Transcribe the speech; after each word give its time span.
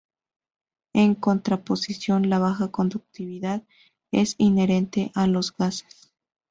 En 0.93 1.13
contraposición, 1.13 2.27
la 2.31 2.39
baja 2.39 2.69
conductividad 2.71 3.61
es 4.11 4.33
inherente 4.39 5.11
a 5.13 5.27
los 5.27 5.55
gases. 5.55 6.11